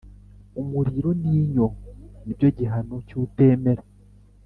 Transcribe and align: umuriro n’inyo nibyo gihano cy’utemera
umuriro 0.61 1.09
n’inyo 1.21 1.65
nibyo 2.23 2.47
gihano 2.57 2.95
cy’utemera 3.07 3.83